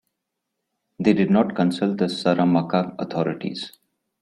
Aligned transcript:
They 0.97 1.13
did 1.13 1.29
not 1.29 1.55
consult 1.55 1.99
the 1.99 2.05
Saramaka 2.05 2.95
authorities. 2.97 3.73